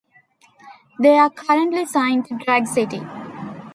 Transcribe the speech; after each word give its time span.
They 0.99 1.19
are 1.19 1.29
currently 1.29 1.85
signed 1.85 2.25
to 2.25 2.37
Drag 2.39 2.65
City. 2.65 3.01